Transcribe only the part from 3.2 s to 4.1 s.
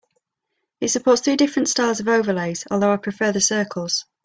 the circles.